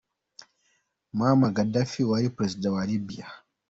Muammar 1.15 1.51
Gaddafi, 1.55 2.01
wari 2.09 2.27
Perezida 2.35 2.67
wa 2.75 2.81
Libya. 2.91 3.27